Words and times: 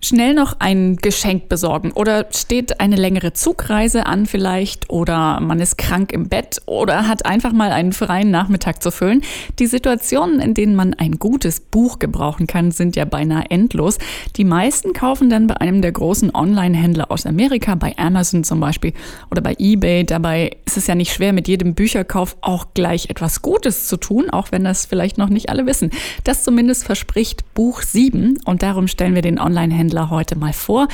Schnell 0.00 0.32
noch 0.32 0.54
ein 0.60 0.94
Geschenk 0.94 1.48
besorgen 1.48 1.90
oder 1.90 2.28
steht 2.30 2.78
eine 2.78 2.94
längere 2.94 3.32
Zugreise 3.32 4.06
an 4.06 4.26
vielleicht 4.26 4.90
oder 4.90 5.40
man 5.40 5.58
ist 5.58 5.76
krank 5.76 6.12
im 6.12 6.28
Bett 6.28 6.62
oder 6.66 7.08
hat 7.08 7.26
einfach 7.26 7.52
mal 7.52 7.72
einen 7.72 7.92
freien 7.92 8.30
Nachmittag 8.30 8.80
zu 8.80 8.92
füllen. 8.92 9.22
Die 9.58 9.66
Situationen, 9.66 10.38
in 10.38 10.54
denen 10.54 10.76
man 10.76 10.94
ein 10.94 11.18
gutes 11.18 11.58
Buch 11.58 11.98
gebrauchen 11.98 12.46
kann, 12.46 12.70
sind 12.70 12.94
ja 12.94 13.06
beinahe 13.06 13.50
endlos. 13.50 13.98
Die 14.36 14.44
meisten 14.44 14.92
kaufen 14.92 15.30
dann 15.30 15.48
bei 15.48 15.56
einem 15.56 15.82
der 15.82 15.90
großen 15.90 16.32
Online-Händler 16.32 17.10
aus 17.10 17.26
Amerika, 17.26 17.74
bei 17.74 17.98
Amazon 17.98 18.44
zum 18.44 18.60
Beispiel 18.60 18.92
oder 19.32 19.42
bei 19.42 19.56
eBay. 19.58 20.04
Dabei 20.04 20.58
ist 20.64 20.76
es 20.76 20.86
ja 20.86 20.94
nicht 20.94 21.12
schwer, 21.12 21.32
mit 21.32 21.48
jedem 21.48 21.74
Bücherkauf 21.74 22.36
auch 22.40 22.68
gleich 22.72 23.10
etwas 23.10 23.42
Gutes 23.42 23.88
zu 23.88 23.96
tun, 23.96 24.30
auch 24.30 24.52
wenn 24.52 24.62
das 24.62 24.86
vielleicht 24.86 25.18
noch 25.18 25.28
nicht 25.28 25.48
alle 25.48 25.66
wissen. 25.66 25.90
Das 26.22 26.44
zumindest 26.44 26.84
verspricht 26.84 27.52
Buch 27.54 27.82
7 27.82 28.38
und 28.44 28.62
darum 28.62 28.86
stellen 28.86 29.16
wir 29.16 29.22
den 29.22 29.40
Online-Händler 29.40 29.87
Händler 29.88 30.10
heute 30.10 30.36
mal 30.36 30.52
vor. 30.52 30.86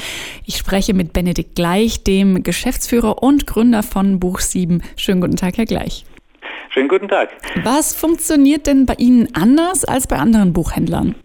Ich 0.46 0.56
spreche 0.56 0.94
mit 0.94 1.12
Benedikt 1.12 1.56
Gleich, 1.56 2.04
dem 2.04 2.44
Geschäftsführer 2.44 3.24
und 3.24 3.44
Gründer 3.44 3.82
von 3.82 4.20
Buch 4.20 4.38
7. 4.38 4.82
Schönen 4.96 5.20
guten 5.20 5.34
Tag, 5.34 5.56
Herr 5.56 5.64
Gleich. 5.64 6.04
Schönen 6.70 6.88
guten 6.88 7.08
Tag. 7.08 7.30
Was 7.64 7.96
funktioniert 7.96 8.68
denn 8.68 8.86
bei 8.86 8.94
Ihnen 8.98 9.28
anders 9.34 9.84
als 9.84 10.06
bei 10.06 10.16
anderen 10.16 10.52
Buchhändlern? 10.52 11.16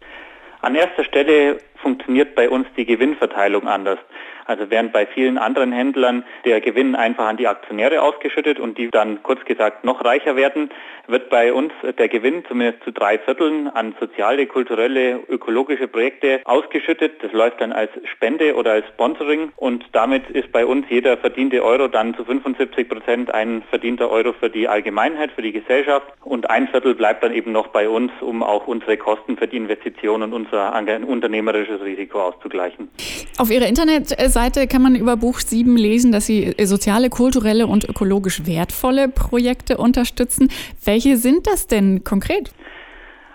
An 0.62 0.74
erster 0.74 1.04
Stelle 1.04 1.60
funktioniert 1.80 2.34
bei 2.34 2.50
uns 2.50 2.66
die 2.76 2.86
Gewinnverteilung 2.86 3.68
anders. 3.68 4.00
Also 4.50 4.72
während 4.72 4.92
bei 4.92 5.06
vielen 5.06 5.38
anderen 5.38 5.72
Händlern 5.72 6.24
der 6.44 6.60
Gewinn 6.60 6.96
einfach 6.96 7.28
an 7.28 7.38
die 7.38 7.48
Aktionäre 7.48 8.02
ausgeschüttet 8.02 8.60
und 8.60 8.80
die 8.80 8.90
dann 8.90 9.22
kurz 9.22 9.46
gesagt 9.46 9.84
noch 9.84 10.04
reicher 10.04 10.36
werden, 10.36 10.72
wird 11.06 11.30
bei 11.30 11.54
uns 11.54 11.72
der 12.00 12.08
Gewinn 12.08 12.44
zumindest 12.48 12.84
zu 12.84 12.92
drei 12.92 13.20
Vierteln 13.20 13.68
an 13.68 13.94
soziale, 14.00 14.48
kulturelle, 14.48 15.20
ökologische 15.30 15.88
Projekte 15.88 16.42
ausgeschüttet. 16.46 17.22
Das 17.22 17.32
läuft 17.32 17.62
dann 17.62 17.72
als 17.72 17.92
Spende 18.12 18.56
oder 18.56 18.72
als 18.72 18.88
Sponsoring 18.88 19.52
und 19.56 19.86
damit 19.92 20.28
ist 20.32 20.52
bei 20.52 20.66
uns 20.66 20.88
jeder 20.90 21.16
verdiente 21.18 21.64
Euro 21.64 21.88
dann 21.88 22.16
zu 22.16 22.26
75 22.26 22.90
Prozent 22.90 23.32
ein 23.32 23.62
verdienter 23.70 24.10
Euro 24.10 24.34
für 24.34 24.50
die 24.50 24.68
Allgemeinheit, 24.68 25.32
für 25.32 25.44
die 25.44 25.52
Gesellschaft 25.52 26.08
und 26.24 26.50
ein 26.50 26.68
Viertel 26.70 26.96
bleibt 26.96 27.24
dann 27.24 27.34
eben 27.36 27.52
noch 27.52 27.68
bei 27.68 27.88
uns, 27.88 28.12
um 28.20 28.42
auch 28.42 28.66
unsere 28.66 28.98
Kosten 28.98 29.38
für 29.38 29.48
die 29.48 29.58
Investitionen 29.58 30.34
und 30.34 30.34
unser 30.34 30.74
unternehmerisches 31.08 31.82
Risiko 31.82 32.20
auszugleichen. 32.20 32.90
Auf 33.38 33.52
Ihrer 33.52 33.68
Internetseite 33.68 34.39
Seite 34.42 34.68
kann 34.68 34.82
man 34.82 34.96
über 34.96 35.18
Buch 35.18 35.40
7 35.40 35.76
lesen, 35.76 36.14
dass 36.14 36.26
Sie 36.26 36.56
soziale, 36.64 37.10
kulturelle 37.10 37.68
und 37.68 37.84
ökologisch 37.84 38.46
wertvolle 38.46 39.10
Projekte 39.10 39.76
unterstützen. 39.76 40.50
Welche 40.86 41.18
sind 41.18 41.46
das 41.46 41.68
denn 41.68 42.06
konkret? 42.06 42.54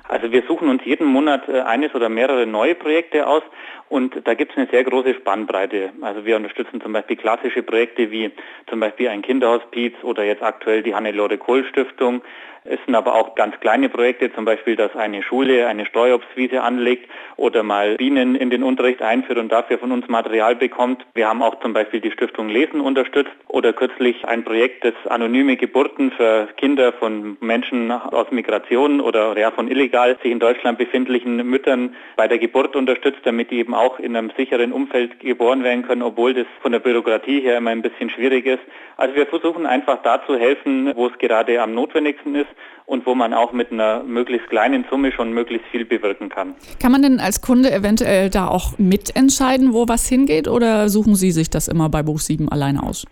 Also 0.08 0.32
wir 0.32 0.42
suchen 0.48 0.68
uns 0.68 0.82
jeden 0.86 1.06
Monat 1.06 1.46
äh, 1.46 1.60
eines 1.60 1.94
oder 1.94 2.08
mehrere 2.08 2.46
neue 2.46 2.74
Projekte 2.74 3.26
aus 3.26 3.42
und 3.90 4.14
da 4.24 4.32
gibt 4.32 4.52
es 4.52 4.56
eine 4.56 4.66
sehr 4.70 4.82
große 4.84 5.14
Spannbreite. 5.14 5.90
Also 6.00 6.24
wir 6.24 6.36
unterstützen 6.36 6.80
zum 6.80 6.94
Beispiel 6.94 7.16
klassische 7.16 7.62
Projekte 7.62 8.10
wie 8.10 8.30
zum 8.70 8.80
Beispiel 8.80 9.08
ein 9.08 9.20
Kinderhospiz 9.20 9.92
oder 10.02 10.24
jetzt 10.24 10.42
aktuell 10.42 10.82
die 10.82 10.94
Hannelore 10.94 11.36
Kohl 11.36 11.66
Stiftung. 11.66 12.22
Es 12.66 12.78
sind 12.86 12.94
aber 12.94 13.14
auch 13.14 13.34
ganz 13.34 13.60
kleine 13.60 13.90
Projekte, 13.90 14.32
zum 14.34 14.46
Beispiel, 14.46 14.74
dass 14.74 14.96
eine 14.96 15.22
Schule 15.22 15.66
eine 15.66 15.84
Streuobstwiese 15.84 16.62
anlegt 16.62 17.10
oder 17.36 17.62
mal 17.62 17.96
Bienen 17.96 18.36
in 18.36 18.48
den 18.48 18.62
Unterricht 18.62 19.02
einführt 19.02 19.38
und 19.38 19.52
dafür 19.52 19.76
von 19.78 19.92
uns 19.92 20.08
Material 20.08 20.56
bekommt. 20.56 21.04
Wir 21.12 21.28
haben 21.28 21.42
auch 21.42 21.60
zum 21.60 21.74
Beispiel 21.74 22.00
die 22.00 22.10
Stiftung 22.10 22.48
Lesen 22.48 22.80
unterstützt 22.80 23.32
oder 23.48 23.74
kürzlich 23.74 24.24
ein 24.24 24.44
Projekt, 24.44 24.82
das 24.82 24.94
anonyme 25.10 25.58
Geburten 25.58 26.10
für 26.12 26.48
Kinder 26.56 26.94
von 26.94 27.36
Menschen 27.40 27.90
aus 27.90 28.30
Migration 28.30 29.02
oder 29.02 29.36
ja, 29.36 29.50
von 29.50 29.68
illegal 29.68 30.16
sich 30.22 30.32
in 30.32 30.40
Deutschland 30.40 30.78
befindlichen 30.78 31.36
Müttern 31.46 31.94
bei 32.16 32.28
der 32.28 32.38
Geburt 32.38 32.76
unterstützt, 32.76 33.20
damit 33.24 33.50
die 33.50 33.58
eben 33.58 33.74
auch 33.74 33.98
in 33.98 34.16
einem 34.16 34.32
sicheren 34.38 34.72
Umfeld 34.72 35.20
geboren 35.20 35.64
werden 35.64 35.86
können, 35.86 36.02
obwohl 36.02 36.32
das 36.32 36.46
von 36.62 36.72
der 36.72 36.78
Bürokratie 36.78 37.40
her 37.40 37.58
immer 37.58 37.70
ein 37.70 37.82
bisschen 37.82 38.08
schwierig 38.08 38.46
ist. 38.46 38.62
Also 38.96 39.14
wir 39.16 39.26
versuchen 39.26 39.66
einfach 39.66 40.02
da 40.02 40.24
zu 40.24 40.38
helfen, 40.38 40.92
wo 40.94 41.08
es 41.08 41.18
gerade 41.18 41.60
am 41.60 41.74
notwendigsten 41.74 42.34
ist 42.36 42.53
und 42.86 43.06
wo 43.06 43.14
man 43.14 43.32
auch 43.32 43.52
mit 43.52 43.72
einer 43.72 44.02
möglichst 44.02 44.48
kleinen 44.48 44.84
Summe 44.90 45.12
schon 45.12 45.32
möglichst 45.32 45.66
viel 45.68 45.84
bewirken 45.84 46.28
kann. 46.28 46.54
Kann 46.80 46.92
man 46.92 47.02
denn 47.02 47.20
als 47.20 47.40
Kunde 47.40 47.72
eventuell 47.72 48.30
da 48.30 48.48
auch 48.48 48.78
mitentscheiden, 48.78 49.72
wo 49.72 49.88
was 49.88 50.08
hingeht 50.08 50.48
oder 50.48 50.88
suchen 50.88 51.14
Sie 51.14 51.30
sich 51.30 51.50
das 51.50 51.68
immer 51.68 51.88
bei 51.88 52.02
Buch 52.02 52.20
7 52.20 52.48
alleine 52.48 52.82
aus? 52.82 53.06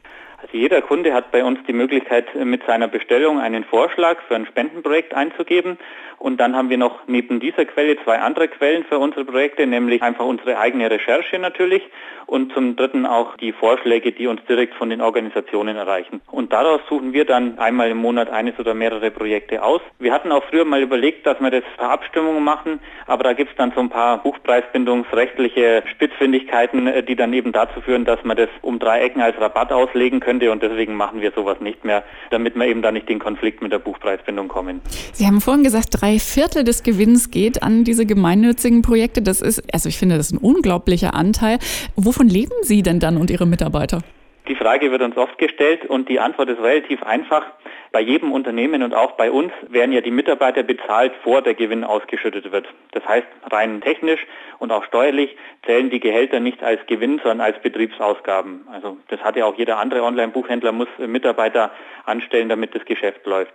Jeder 0.52 0.82
Kunde 0.82 1.14
hat 1.14 1.32
bei 1.32 1.42
uns 1.42 1.58
die 1.66 1.72
Möglichkeit, 1.72 2.26
mit 2.34 2.62
seiner 2.66 2.86
Bestellung 2.86 3.40
einen 3.40 3.64
Vorschlag 3.64 4.18
für 4.28 4.34
ein 4.34 4.44
Spendenprojekt 4.44 5.14
einzugeben. 5.14 5.78
Und 6.18 6.38
dann 6.38 6.54
haben 6.54 6.70
wir 6.70 6.78
noch 6.78 7.00
neben 7.08 7.40
dieser 7.40 7.64
Quelle 7.64 7.96
zwei 8.04 8.20
andere 8.20 8.46
Quellen 8.46 8.84
für 8.84 8.98
unsere 8.98 9.24
Projekte, 9.24 9.66
nämlich 9.66 10.02
einfach 10.02 10.24
unsere 10.24 10.58
eigene 10.58 10.88
Recherche 10.88 11.38
natürlich 11.38 11.82
und 12.26 12.52
zum 12.52 12.76
Dritten 12.76 13.06
auch 13.06 13.36
die 13.36 13.52
Vorschläge, 13.52 14.12
die 14.12 14.26
uns 14.26 14.40
direkt 14.48 14.74
von 14.74 14.88
den 14.88 15.00
Organisationen 15.00 15.76
erreichen. 15.76 16.20
Und 16.30 16.52
daraus 16.52 16.80
suchen 16.88 17.12
wir 17.12 17.24
dann 17.24 17.58
einmal 17.58 17.90
im 17.90 17.98
Monat 17.98 18.30
eines 18.30 18.58
oder 18.58 18.72
mehrere 18.72 19.10
Projekte 19.10 19.62
aus. 19.62 19.80
Wir 19.98 20.12
hatten 20.12 20.30
auch 20.30 20.44
früher 20.44 20.64
mal 20.64 20.80
überlegt, 20.80 21.26
dass 21.26 21.40
wir 21.40 21.50
das 21.50 21.64
per 21.76 21.90
Abstimmung 21.90 22.42
machen, 22.44 22.78
aber 23.06 23.24
da 23.24 23.32
gibt 23.32 23.50
es 23.50 23.56
dann 23.56 23.72
so 23.74 23.80
ein 23.80 23.90
paar 23.90 24.22
buchpreisbindungsrechtliche 24.22 25.82
Spitzfindigkeiten, 25.90 26.86
äh, 26.86 27.02
die 27.02 27.16
dann 27.16 27.32
eben 27.32 27.52
dazu 27.52 27.80
führen, 27.80 28.04
dass 28.04 28.22
man 28.22 28.36
das 28.36 28.48
um 28.62 28.78
drei 28.78 29.00
Ecken 29.00 29.22
als 29.22 29.38
Rabatt 29.40 29.72
auslegen 29.72 30.20
könnte 30.20 30.41
und 30.48 30.62
deswegen 30.62 30.94
machen 30.94 31.20
wir 31.20 31.32
sowas 31.34 31.60
nicht 31.60 31.84
mehr, 31.84 32.02
damit 32.30 32.56
wir 32.56 32.66
eben 32.66 32.82
da 32.82 32.90
nicht 32.90 33.08
in 33.10 33.18
Konflikt 33.18 33.62
mit 33.62 33.72
der 33.72 33.78
Buchpreisbindung 33.78 34.48
kommen. 34.48 34.80
Sie 35.12 35.26
haben 35.26 35.40
vorhin 35.40 35.62
gesagt, 35.62 35.88
drei 35.90 36.18
Viertel 36.18 36.64
des 36.64 36.82
Gewinns 36.82 37.30
geht 37.30 37.62
an 37.62 37.84
diese 37.84 38.06
gemeinnützigen 38.06 38.82
Projekte. 38.82 39.22
Das 39.22 39.40
ist, 39.40 39.62
also 39.72 39.88
ich 39.88 39.98
finde, 39.98 40.16
das 40.16 40.26
ist 40.26 40.32
ein 40.32 40.38
unglaublicher 40.38 41.14
Anteil. 41.14 41.58
Wovon 41.96 42.28
leben 42.28 42.54
Sie 42.62 42.82
denn 42.82 43.00
dann 43.00 43.16
und 43.16 43.30
Ihre 43.30 43.46
Mitarbeiter? 43.46 44.02
Die 44.48 44.56
Frage 44.56 44.90
wird 44.90 45.02
uns 45.02 45.16
oft 45.16 45.38
gestellt 45.38 45.84
und 45.86 46.08
die 46.08 46.18
Antwort 46.18 46.48
ist 46.48 46.60
relativ 46.60 47.02
einfach. 47.04 47.44
Bei 47.92 48.00
jedem 48.00 48.32
Unternehmen 48.32 48.82
und 48.82 48.92
auch 48.92 49.12
bei 49.12 49.30
uns 49.30 49.52
werden 49.68 49.92
ja 49.92 50.00
die 50.00 50.10
Mitarbeiter 50.10 50.64
bezahlt, 50.64 51.12
vor 51.22 51.42
der 51.42 51.54
Gewinn 51.54 51.84
ausgeschüttet 51.84 52.50
wird. 52.50 52.66
Das 52.90 53.06
heißt, 53.06 53.26
rein 53.50 53.80
technisch 53.80 54.26
und 54.58 54.72
auch 54.72 54.84
steuerlich 54.84 55.36
zählen 55.64 55.90
die 55.90 56.00
Gehälter 56.00 56.40
nicht 56.40 56.62
als 56.62 56.84
Gewinn, 56.86 57.20
sondern 57.22 57.42
als 57.42 57.60
Betriebsausgaben. 57.60 58.66
Also 58.72 58.96
das 59.08 59.20
hat 59.20 59.36
ja 59.36 59.44
auch 59.44 59.56
jeder 59.56 59.78
andere 59.78 60.02
Online-Buchhändler, 60.02 60.72
muss 60.72 60.88
Mitarbeiter 60.98 61.70
anstellen, 62.04 62.48
damit 62.48 62.74
das 62.74 62.84
Geschäft 62.84 63.24
läuft. 63.26 63.52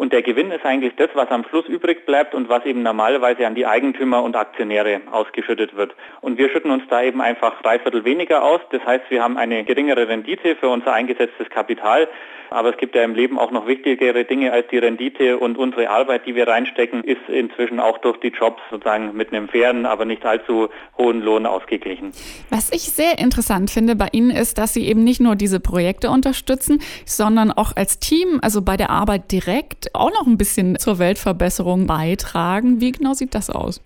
Und 0.00 0.14
der 0.14 0.22
Gewinn 0.22 0.50
ist 0.50 0.64
eigentlich 0.64 0.94
das, 0.96 1.10
was 1.12 1.28
am 1.28 1.44
Schluss 1.44 1.66
übrig 1.66 2.06
bleibt 2.06 2.34
und 2.34 2.48
was 2.48 2.64
eben 2.64 2.82
normalerweise 2.82 3.46
an 3.46 3.54
die 3.54 3.66
Eigentümer 3.66 4.22
und 4.22 4.34
Aktionäre 4.34 5.02
ausgeschüttet 5.10 5.76
wird. 5.76 5.94
Und 6.22 6.38
wir 6.38 6.48
schütten 6.48 6.70
uns 6.70 6.84
da 6.88 7.02
eben 7.02 7.20
einfach 7.20 7.60
drei 7.60 7.78
Viertel 7.78 8.02
weniger 8.06 8.42
aus. 8.42 8.62
Das 8.70 8.82
heißt, 8.82 9.10
wir 9.10 9.22
haben 9.22 9.36
eine 9.36 9.62
geringere 9.62 10.08
Rendite 10.08 10.56
für 10.56 10.70
unser 10.70 10.94
eingesetztes 10.94 11.50
Kapital. 11.50 12.08
Aber 12.50 12.70
es 12.70 12.76
gibt 12.76 12.94
ja 12.94 13.02
im 13.02 13.14
Leben 13.14 13.38
auch 13.38 13.50
noch 13.50 13.66
wichtigere 13.66 14.24
Dinge 14.24 14.52
als 14.52 14.66
die 14.68 14.78
Rendite 14.78 15.38
und 15.38 15.56
unsere 15.56 15.88
Arbeit, 15.88 16.26
die 16.26 16.34
wir 16.34 16.48
reinstecken, 16.48 17.04
ist 17.04 17.28
inzwischen 17.28 17.80
auch 17.80 17.98
durch 17.98 18.18
die 18.18 18.28
Jobs 18.28 18.60
sozusagen 18.70 19.16
mit 19.16 19.32
einem 19.32 19.48
fairen, 19.48 19.86
aber 19.86 20.04
nicht 20.04 20.24
allzu 20.24 20.68
hohen 20.98 21.20
Lohn 21.20 21.46
ausgeglichen. 21.46 22.12
Was 22.50 22.72
ich 22.72 22.82
sehr 22.82 23.18
interessant 23.18 23.70
finde 23.70 23.96
bei 23.96 24.08
Ihnen 24.12 24.30
ist, 24.30 24.58
dass 24.58 24.74
Sie 24.74 24.86
eben 24.86 25.04
nicht 25.04 25.20
nur 25.20 25.36
diese 25.36 25.60
Projekte 25.60 26.10
unterstützen, 26.10 26.80
sondern 27.04 27.52
auch 27.52 27.76
als 27.76 27.98
Team, 27.98 28.40
also 28.42 28.62
bei 28.62 28.76
der 28.76 28.90
Arbeit 28.90 29.30
direkt, 29.32 29.94
auch 29.94 30.10
noch 30.10 30.26
ein 30.26 30.38
bisschen 30.38 30.78
zur 30.78 30.98
Weltverbesserung 30.98 31.86
beitragen. 31.86 32.80
Wie 32.80 32.92
genau 32.92 33.14
sieht 33.14 33.34
das 33.34 33.50
aus? 33.50 33.80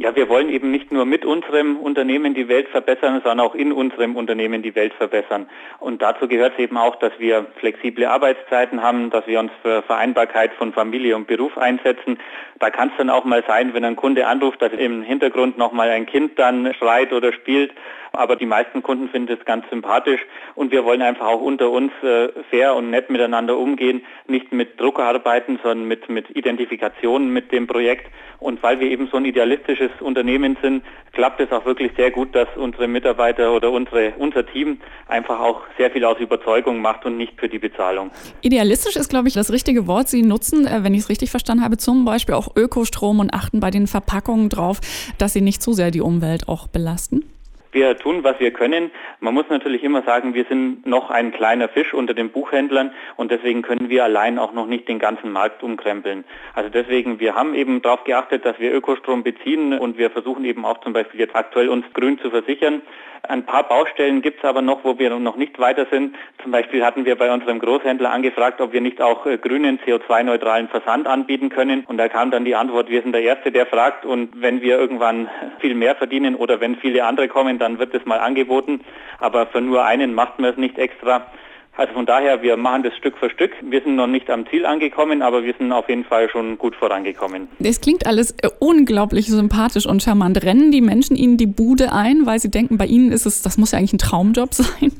Ja, 0.00 0.14
wir 0.14 0.28
wollen 0.28 0.48
eben 0.48 0.70
nicht 0.70 0.92
nur 0.92 1.04
mit 1.04 1.24
unserem 1.24 1.76
Unternehmen 1.76 2.32
die 2.32 2.46
Welt 2.46 2.68
verbessern, 2.68 3.20
sondern 3.24 3.40
auch 3.40 3.56
in 3.56 3.72
unserem 3.72 4.14
Unternehmen 4.14 4.62
die 4.62 4.76
Welt 4.76 4.94
verbessern. 4.94 5.48
Und 5.80 6.00
dazu 6.00 6.28
gehört 6.28 6.52
es 6.52 6.60
eben 6.60 6.76
auch, 6.76 6.94
dass 7.00 7.10
wir 7.18 7.46
flexible 7.58 8.04
Arbeitszeiten 8.04 8.80
haben, 8.80 9.10
dass 9.10 9.26
wir 9.26 9.40
uns 9.40 9.50
für 9.60 9.82
Vereinbarkeit 9.82 10.52
von 10.52 10.72
Familie 10.72 11.16
und 11.16 11.26
Beruf 11.26 11.58
einsetzen. 11.58 12.20
Da 12.60 12.70
kann 12.70 12.90
es 12.90 12.94
dann 12.96 13.10
auch 13.10 13.24
mal 13.24 13.42
sein, 13.48 13.74
wenn 13.74 13.84
ein 13.84 13.96
Kunde 13.96 14.28
anruft, 14.28 14.62
dass 14.62 14.72
im 14.72 15.02
Hintergrund 15.02 15.58
noch 15.58 15.72
mal 15.72 15.90
ein 15.90 16.06
Kind 16.06 16.38
dann 16.38 16.72
schreit 16.74 17.12
oder 17.12 17.32
spielt. 17.32 17.72
Aber 18.12 18.36
die 18.36 18.46
meisten 18.46 18.82
Kunden 18.82 19.08
finden 19.08 19.36
es 19.38 19.44
ganz 19.44 19.64
sympathisch 19.70 20.20
und 20.54 20.72
wir 20.72 20.84
wollen 20.84 21.02
einfach 21.02 21.26
auch 21.26 21.40
unter 21.40 21.70
uns 21.70 21.92
äh, 22.02 22.28
fair 22.50 22.74
und 22.74 22.90
nett 22.90 23.10
miteinander 23.10 23.56
umgehen, 23.56 24.02
nicht 24.26 24.52
mit 24.52 24.80
Druck 24.80 24.98
arbeiten, 25.00 25.58
sondern 25.62 25.88
mit, 25.88 26.08
mit 26.08 26.34
Identifikation 26.36 27.32
mit 27.32 27.52
dem 27.52 27.66
Projekt. 27.66 28.10
Und 28.40 28.62
weil 28.62 28.78
wir 28.78 28.88
eben 28.88 29.08
so 29.10 29.16
ein 29.16 29.24
idealistisches 29.24 29.90
Unternehmen 30.00 30.56
sind, 30.62 30.84
klappt 31.12 31.40
es 31.40 31.50
auch 31.50 31.64
wirklich 31.64 31.92
sehr 31.96 32.12
gut, 32.12 32.34
dass 32.34 32.46
unsere 32.56 32.86
Mitarbeiter 32.86 33.52
oder 33.52 33.72
unsere, 33.72 34.12
unser 34.18 34.46
Team 34.46 34.78
einfach 35.08 35.40
auch 35.40 35.62
sehr 35.76 35.90
viel 35.90 36.04
aus 36.04 36.20
Überzeugung 36.20 36.80
macht 36.80 37.04
und 37.04 37.16
nicht 37.16 37.38
für 37.38 37.48
die 37.48 37.58
Bezahlung. 37.58 38.10
Idealistisch 38.40 38.94
ist, 38.94 39.08
glaube 39.08 39.26
ich, 39.26 39.34
das 39.34 39.52
richtige 39.52 39.88
Wort. 39.88 40.08
Sie 40.08 40.22
nutzen, 40.22 40.66
äh, 40.66 40.84
wenn 40.84 40.94
ich 40.94 41.00
es 41.00 41.08
richtig 41.08 41.30
verstanden 41.30 41.64
habe, 41.64 41.78
zum 41.78 42.04
Beispiel 42.04 42.36
auch 42.36 42.54
Ökostrom 42.56 43.18
und 43.18 43.34
achten 43.34 43.58
bei 43.58 43.70
den 43.70 43.88
Verpackungen 43.88 44.48
drauf, 44.48 44.80
dass 45.18 45.32
sie 45.32 45.40
nicht 45.40 45.62
zu 45.62 45.72
sehr 45.72 45.90
die 45.90 46.00
Umwelt 46.00 46.48
auch 46.48 46.68
belasten. 46.68 47.24
Wir 47.78 47.96
tun, 47.96 48.24
was 48.24 48.40
wir 48.40 48.50
können. 48.50 48.90
Man 49.20 49.34
muss 49.34 49.44
natürlich 49.50 49.84
immer 49.84 50.02
sagen, 50.02 50.34
wir 50.34 50.44
sind 50.46 50.84
noch 50.84 51.10
ein 51.10 51.30
kleiner 51.30 51.68
Fisch 51.68 51.94
unter 51.94 52.12
den 52.12 52.30
Buchhändlern 52.30 52.90
und 53.14 53.30
deswegen 53.30 53.62
können 53.62 53.88
wir 53.88 54.02
allein 54.02 54.40
auch 54.40 54.52
noch 54.52 54.66
nicht 54.66 54.88
den 54.88 54.98
ganzen 54.98 55.30
Markt 55.30 55.62
umkrempeln. 55.62 56.24
Also 56.56 56.70
deswegen, 56.70 57.20
wir 57.20 57.36
haben 57.36 57.54
eben 57.54 57.80
darauf 57.80 58.02
geachtet, 58.02 58.44
dass 58.44 58.58
wir 58.58 58.74
Ökostrom 58.74 59.22
beziehen 59.22 59.78
und 59.78 59.96
wir 59.96 60.10
versuchen 60.10 60.44
eben 60.44 60.64
auch 60.64 60.80
zum 60.80 60.92
Beispiel 60.92 61.20
jetzt 61.20 61.36
aktuell 61.36 61.68
uns 61.68 61.84
grün 61.94 62.18
zu 62.18 62.30
versichern. 62.30 62.82
Ein 63.28 63.44
paar 63.44 63.68
Baustellen 63.68 64.22
gibt 64.22 64.38
es 64.38 64.44
aber 64.48 64.62
noch, 64.62 64.84
wo 64.84 64.98
wir 64.98 65.10
noch 65.18 65.36
nicht 65.36 65.58
weiter 65.58 65.86
sind. 65.90 66.16
Zum 66.42 66.50
Beispiel 66.50 66.82
hatten 66.82 67.04
wir 67.04 67.14
bei 67.16 67.30
unserem 67.30 67.58
Großhändler 67.58 68.10
angefragt, 68.10 68.60
ob 68.62 68.72
wir 68.72 68.80
nicht 68.80 69.02
auch 69.02 69.26
äh, 69.26 69.36
grünen 69.36 69.78
CO2-neutralen 69.80 70.68
Versand 70.68 71.06
anbieten 71.06 71.50
können. 71.50 71.84
Und 71.86 71.98
da 71.98 72.08
kam 72.08 72.30
dann 72.30 72.46
die 72.46 72.54
Antwort, 72.54 72.88
wir 72.88 73.02
sind 73.02 73.12
der 73.12 73.22
Erste, 73.22 73.52
der 73.52 73.66
fragt. 73.66 74.06
Und 74.06 74.40
wenn 74.40 74.62
wir 74.62 74.78
irgendwann 74.78 75.28
viel 75.60 75.74
mehr 75.74 75.94
verdienen 75.94 76.36
oder 76.36 76.60
wenn 76.60 76.76
viele 76.76 77.04
andere 77.04 77.28
kommen, 77.28 77.58
dann 77.58 77.67
wird 77.76 77.94
es 77.94 78.06
mal 78.06 78.20
angeboten. 78.20 78.80
Aber 79.18 79.46
für 79.46 79.60
nur 79.60 79.84
einen 79.84 80.14
macht 80.14 80.38
man 80.38 80.52
es 80.52 80.56
nicht 80.56 80.78
extra. 80.78 81.26
Also 81.78 81.92
von 81.92 82.06
daher, 82.06 82.42
wir 82.42 82.56
machen 82.56 82.82
das 82.82 82.96
Stück 82.96 83.16
für 83.18 83.30
Stück. 83.30 83.52
Wir 83.62 83.80
sind 83.80 83.94
noch 83.94 84.08
nicht 84.08 84.28
am 84.30 84.48
Ziel 84.48 84.66
angekommen, 84.66 85.22
aber 85.22 85.44
wir 85.44 85.54
sind 85.56 85.70
auf 85.70 85.88
jeden 85.88 86.04
Fall 86.04 86.28
schon 86.28 86.58
gut 86.58 86.74
vorangekommen. 86.74 87.46
Es 87.60 87.80
klingt 87.80 88.04
alles 88.04 88.32
äh, 88.42 88.48
unglaublich 88.58 89.28
sympathisch 89.28 89.86
und 89.86 90.02
charmant. 90.02 90.42
Rennen 90.42 90.72
die 90.72 90.80
Menschen 90.80 91.14
Ihnen 91.14 91.36
die 91.36 91.46
Bude 91.46 91.92
ein, 91.92 92.26
weil 92.26 92.40
sie 92.40 92.50
denken, 92.50 92.78
bei 92.78 92.86
Ihnen 92.86 93.12
ist 93.12 93.26
es, 93.26 93.42
das 93.42 93.58
muss 93.58 93.70
ja 93.70 93.78
eigentlich 93.78 93.92
ein 93.92 93.98
Traumjob 93.98 94.54
sein? 94.54 94.90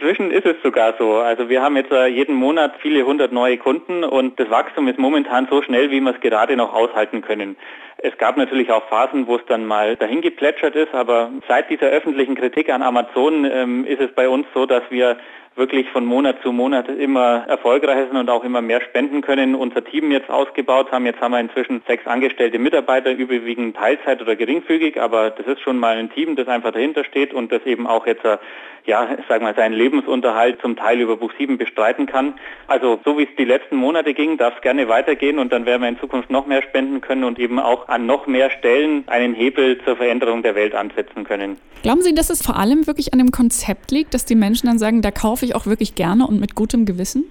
Inzwischen 0.00 0.30
ist 0.30 0.46
es 0.46 0.56
sogar 0.62 0.94
so. 0.98 1.16
Also 1.16 1.50
wir 1.50 1.60
haben 1.60 1.76
jetzt 1.76 1.92
äh, 1.92 2.06
jeden 2.06 2.34
Monat 2.34 2.72
viele 2.80 3.04
hundert 3.04 3.32
neue 3.32 3.58
Kunden 3.58 4.02
und 4.02 4.40
das 4.40 4.48
Wachstum 4.48 4.88
ist 4.88 4.98
momentan 4.98 5.46
so 5.50 5.60
schnell, 5.60 5.90
wie 5.90 6.00
wir 6.00 6.14
es 6.14 6.20
gerade 6.22 6.56
noch 6.56 6.72
aushalten 6.72 7.20
können. 7.20 7.54
Es 7.98 8.16
gab 8.16 8.38
natürlich 8.38 8.72
auch 8.72 8.88
Phasen, 8.88 9.26
wo 9.26 9.36
es 9.36 9.44
dann 9.46 9.66
mal 9.66 9.96
dahin 9.96 10.22
geplätschert 10.22 10.74
ist, 10.74 10.94
aber 10.94 11.30
seit 11.46 11.68
dieser 11.68 11.88
öffentlichen 11.88 12.34
Kritik 12.34 12.70
an 12.70 12.80
Amazon 12.80 13.44
ähm, 13.44 13.84
ist 13.84 14.00
es 14.00 14.10
bei 14.14 14.26
uns 14.26 14.46
so, 14.54 14.64
dass 14.64 14.84
wir 14.88 15.18
wirklich 15.56 15.88
von 15.90 16.04
Monat 16.04 16.36
zu 16.42 16.52
Monat 16.52 16.88
immer 16.88 17.44
erfolgreicher 17.48 18.06
sind 18.06 18.16
und 18.16 18.30
auch 18.30 18.44
immer 18.44 18.62
mehr 18.62 18.80
spenden 18.80 19.20
können. 19.20 19.54
Unser 19.54 19.84
Team 19.84 20.12
jetzt 20.12 20.30
ausgebaut 20.30 20.92
haben. 20.92 21.06
Jetzt 21.06 21.20
haben 21.20 21.32
wir 21.32 21.40
inzwischen 21.40 21.82
sechs 21.86 22.06
angestellte 22.06 22.58
Mitarbeiter, 22.58 23.10
überwiegend 23.10 23.76
Teilzeit 23.76 24.22
oder 24.22 24.36
geringfügig, 24.36 25.00
aber 25.00 25.30
das 25.30 25.46
ist 25.46 25.60
schon 25.60 25.78
mal 25.78 25.96
ein 25.96 26.10
Team, 26.10 26.36
das 26.36 26.48
einfach 26.48 26.72
dahinter 26.72 27.04
steht 27.04 27.34
und 27.34 27.50
das 27.52 27.64
eben 27.66 27.86
auch 27.86 28.06
jetzt, 28.06 28.24
äh, 28.24 28.38
ja, 28.86 29.08
sagen 29.28 29.44
wir 29.44 29.54
seinen 29.54 29.74
Lebensunterhalt 29.74 30.60
zum 30.62 30.76
Teil 30.76 31.00
über 31.00 31.16
Buch 31.16 31.32
7 31.36 31.58
bestreiten 31.58 32.06
kann. 32.06 32.34
Also 32.66 33.00
so 33.04 33.18
wie 33.18 33.24
es 33.24 33.36
die 33.36 33.44
letzten 33.44 33.76
Monate 33.76 34.14
ging, 34.14 34.38
darf 34.38 34.54
es 34.56 34.62
gerne 34.62 34.88
weitergehen 34.88 35.38
und 35.38 35.52
dann 35.52 35.66
werden 35.66 35.82
wir 35.82 35.88
in 35.88 35.98
Zukunft 35.98 36.30
noch 36.30 36.46
mehr 36.46 36.62
spenden 36.62 37.00
können 37.00 37.24
und 37.24 37.38
eben 37.38 37.58
auch 37.58 37.88
an 37.88 38.06
noch 38.06 38.26
mehr 38.26 38.50
Stellen 38.50 39.04
einen 39.08 39.34
Hebel 39.34 39.80
zur 39.84 39.96
Veränderung 39.96 40.42
der 40.42 40.54
Welt 40.54 40.74
ansetzen 40.74 41.24
können. 41.24 41.56
Glauben 41.82 42.02
Sie, 42.02 42.14
dass 42.14 42.28
es 42.28 42.42
vor 42.42 42.56
allem 42.56 42.86
wirklich 42.86 43.14
an 43.14 43.18
dem 43.18 43.30
Konzept 43.30 43.90
liegt, 43.90 44.12
dass 44.12 44.26
die 44.26 44.34
Menschen 44.34 44.66
dann 44.66 44.78
sagen, 44.78 45.00
da 45.00 45.10
kaufe 45.40 45.46
ich 45.46 45.54
auch 45.54 45.64
wirklich 45.64 45.94
gerne 45.94 46.26
und 46.26 46.38
mit 46.38 46.54
gutem 46.54 46.84
Gewissen? 46.84 47.24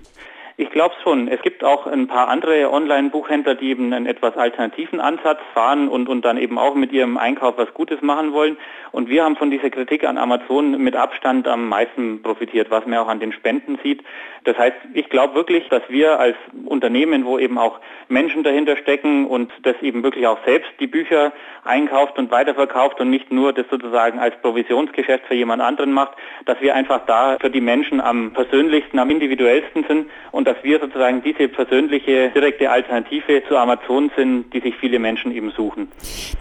Glaube 0.79 0.95
schon. 1.03 1.27
Es 1.27 1.41
gibt 1.41 1.61
auch 1.61 1.87
ein 1.87 2.07
paar 2.07 2.29
andere 2.29 2.71
Online-Buchhändler, 2.71 3.55
die 3.55 3.71
eben 3.71 3.91
einen 3.91 4.05
etwas 4.05 4.37
alternativen 4.37 5.01
Ansatz 5.01 5.39
fahren 5.53 5.89
und, 5.89 6.07
und 6.07 6.23
dann 6.23 6.37
eben 6.37 6.57
auch 6.57 6.73
mit 6.73 6.93
ihrem 6.93 7.17
Einkauf 7.17 7.57
was 7.57 7.73
Gutes 7.73 8.01
machen 8.01 8.31
wollen. 8.31 8.55
Und 8.93 9.09
wir 9.09 9.25
haben 9.25 9.35
von 9.35 9.51
dieser 9.51 9.71
Kritik 9.71 10.05
an 10.05 10.17
Amazon 10.17 10.81
mit 10.81 10.95
Abstand 10.95 11.49
am 11.49 11.67
meisten 11.67 12.21
profitiert, 12.21 12.71
was 12.71 12.85
man 12.85 12.97
auch 12.99 13.09
an 13.09 13.19
den 13.19 13.33
Spenden 13.33 13.77
sieht. 13.83 14.03
Das 14.45 14.57
heißt, 14.57 14.77
ich 14.93 15.09
glaube 15.09 15.35
wirklich, 15.35 15.67
dass 15.67 15.83
wir 15.89 16.17
als 16.17 16.37
Unternehmen, 16.65 17.25
wo 17.25 17.37
eben 17.37 17.57
auch 17.57 17.81
Menschen 18.07 18.43
dahinter 18.43 18.77
stecken 18.77 19.25
und 19.27 19.51
das 19.63 19.75
eben 19.81 20.01
wirklich 20.01 20.25
auch 20.27 20.39
selbst 20.45 20.71
die 20.79 20.87
Bücher 20.87 21.33
einkauft 21.65 22.17
und 22.17 22.31
weiterverkauft 22.31 23.01
und 23.01 23.09
nicht 23.09 23.31
nur 23.31 23.51
das 23.51 23.65
sozusagen 23.69 24.17
als 24.17 24.33
Provisionsgeschäft 24.41 25.25
für 25.25 25.35
jemand 25.35 25.61
anderen 25.61 25.91
macht, 25.91 26.13
dass 26.45 26.59
wir 26.61 26.73
einfach 26.73 27.05
da 27.05 27.37
für 27.39 27.49
die 27.49 27.61
Menschen 27.61 27.99
am 27.99 28.31
persönlichsten, 28.31 28.97
am 28.97 29.09
individuellsten 29.09 29.83
sind 29.87 30.09
und 30.31 30.47
dass 30.47 30.55
wir 30.63 30.68
sozusagen 30.77 31.23
diese 31.23 31.47
persönliche 31.47 32.29
direkte 32.35 32.69
Alternative 32.69 33.41
zu 33.47 33.57
Amazon 33.57 34.11
sind, 34.15 34.53
die 34.53 34.59
sich 34.59 34.75
viele 34.75 34.99
Menschen 34.99 35.31
eben 35.31 35.51
suchen. 35.51 35.87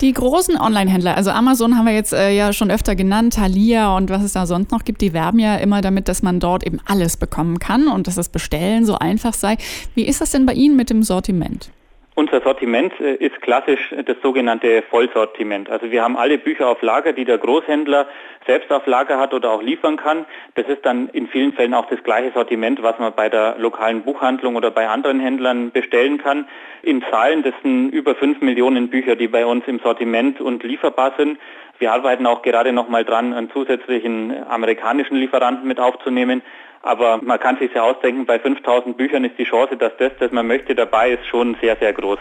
Die 0.01 0.13
großen 0.13 0.59
Online-Händler, 0.59 1.17
also 1.17 1.31
Amazon 1.31 1.79
haben 1.79 1.87
wir 1.87 1.95
jetzt 1.95 2.13
äh, 2.13 2.31
ja 2.31 2.53
schon 2.53 2.71
öfter 2.71 2.97
genannt, 2.97 3.35
Thalia 3.35 3.97
und 3.97 4.11
was 4.11 4.23
es 4.25 4.33
da 4.33 4.47
sonst 4.47 4.73
noch 4.73 4.85
gibt, 4.85 5.01
die 5.01 5.13
werben 5.13 5.39
ja 5.39 5.57
immer 5.57 5.81
damit, 5.81 6.09
dass 6.09 6.23
man 6.23 6.41
dort 6.41 6.67
eben 6.67 6.81
alles 6.87 7.17
bekommen 7.17 7.59
kann 7.59 7.89
und 7.89 8.07
dass 8.07 8.17
das 8.17 8.29
Bestellen 8.29 8.85
so 8.85 8.99
einfach 8.99 9.33
sei. 9.33 9.57
Wie 9.95 10.07
ist 10.07 10.21
das 10.21 10.33
denn 10.33 10.45
bei 10.45 10.53
Ihnen 10.53 10.77
mit 10.77 10.91
dem 10.91 11.03
Sortiment? 11.03 11.71
Unser 12.19 12.41
Sortiment 12.41 12.99
äh, 12.99 13.15
ist 13.15 13.41
klassisch 13.43 13.95
das 14.05 14.17
sogenannte 14.25 14.83
Vollsortiment. 14.91 15.71
Also 15.71 15.93
wir 15.93 16.03
haben 16.03 16.17
alle 16.17 16.37
Bücher 16.37 16.67
auf 16.67 16.83
Lager, 16.83 17.13
die 17.13 17.25
der 17.25 17.39
Großhändler 17.39 18.09
selbst 18.45 18.73
auf 18.73 18.85
Lager 18.89 19.21
hat 19.21 19.33
oder 19.33 19.53
auch 19.53 19.63
liefern 19.63 19.97
kann. 19.97 20.27
Das 20.57 20.67
ist 20.67 20.85
dann 20.85 21.09
in 21.11 21.29
vielen 21.29 21.53
Fällen 21.53 21.75
auch 21.75 21.87
das 21.87 22.03
gleiche 22.03 22.33
Sortiment, 22.33 22.83
was 22.83 22.99
man 22.99 23.13
bei 23.15 23.29
der 23.29 23.55
lokalen 23.59 24.03
Buchhandlung 24.03 24.57
oder 24.57 24.73
bei 24.73 24.89
anderen 24.89 25.21
Händlern 25.21 25.71
bestellen 25.71 26.19
kann. 26.19 26.49
In 26.83 27.05
Zahlen, 27.09 27.45
das 27.45 27.55
sind 27.63 27.91
über 27.91 28.17
fünf 28.17 28.41
Millionen 28.41 28.91
Bücher, 28.91 29.15
die 29.15 29.29
bei 29.29 29.47
uns 29.47 29.69
im 29.69 29.79
Sortiment 29.79 30.41
und 30.41 30.65
lieferbar 30.65 31.13
sind. 31.17 31.39
Wir 31.79 31.93
arbeiten 31.93 32.27
auch 32.27 32.43
gerade 32.43 32.73
noch 32.73 32.89
mal 32.89 33.05
dran, 33.05 33.33
einen 33.33 33.49
zusätzlichen 33.53 34.35
amerikanischen 34.49 35.19
Lieferanten 35.19 35.69
mit 35.69 35.79
aufzunehmen. 35.79 36.43
Aber 36.83 37.21
man 37.23 37.39
kann 37.39 37.59
sich 37.59 37.73
ja 37.75 37.83
ausdenken, 37.83 38.25
bei 38.27 38.39
5000 38.39 38.97
Büchern 38.97 39.25
ist 39.25 39.39
die 39.39 39.45
Chance, 39.45 39.77
dass 39.77 39.93
das, 39.99 40.13
das 40.19 40.31
man 40.33 40.47
möchte, 40.47 40.75
dabei 40.75 41.11
ist, 41.11 41.27
schon 41.27 41.57
sehr, 41.61 41.77
sehr 41.77 41.93
groß. 41.93 42.19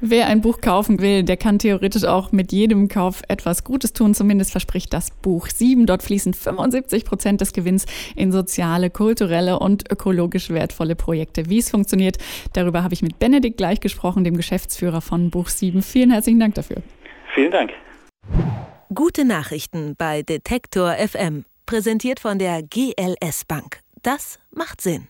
Wer 0.00 0.26
ein 0.26 0.40
Buch 0.40 0.60
kaufen 0.60 1.00
will, 1.00 1.22
der 1.22 1.36
kann 1.36 1.58
theoretisch 1.58 2.04
auch 2.04 2.32
mit 2.32 2.52
jedem 2.52 2.88
Kauf 2.88 3.22
etwas 3.28 3.64
Gutes 3.64 3.92
tun. 3.92 4.14
Zumindest 4.14 4.50
verspricht 4.50 4.92
das 4.92 5.10
Buch 5.10 5.46
7. 5.46 5.86
Dort 5.86 6.02
fließen 6.02 6.34
75 6.34 7.04
Prozent 7.04 7.40
des 7.40 7.52
Gewinns 7.52 7.86
in 8.16 8.32
soziale, 8.32 8.90
kulturelle 8.90 9.58
und 9.58 9.90
ökologisch 9.90 10.50
wertvolle 10.50 10.96
Projekte. 10.96 11.48
Wie 11.48 11.58
es 11.58 11.70
funktioniert, 11.70 12.18
darüber 12.52 12.82
habe 12.82 12.94
ich 12.94 13.02
mit 13.02 13.18
Benedikt 13.18 13.56
gleich 13.56 13.80
gesprochen, 13.80 14.24
dem 14.24 14.36
Geschäftsführer 14.36 15.00
von 15.00 15.30
Buch 15.30 15.48
7. 15.48 15.82
Vielen 15.82 16.10
herzlichen 16.10 16.40
Dank 16.40 16.54
dafür. 16.54 16.82
Vielen 17.34 17.50
Dank. 17.50 17.70
Gute 18.94 19.24
Nachrichten 19.24 19.94
bei 19.96 20.22
Detektor 20.22 20.92
FM. 20.94 21.44
Präsentiert 21.64 22.20
von 22.20 22.38
der 22.38 22.62
GLS 22.62 23.44
Bank. 23.46 23.81
Das 24.02 24.40
macht 24.50 24.80
Sinn. 24.80 25.06